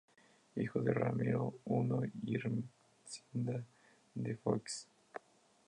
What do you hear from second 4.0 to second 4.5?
de